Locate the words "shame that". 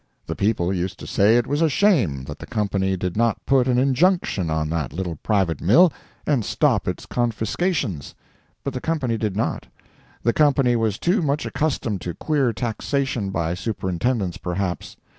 1.69-2.39